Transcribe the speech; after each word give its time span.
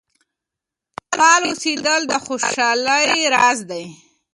فعال 1.15 1.41
اوسیدل 1.49 2.01
د 2.07 2.13
خوشحالۍ 2.25 3.15
راز 3.35 3.59
دی. 3.69 3.83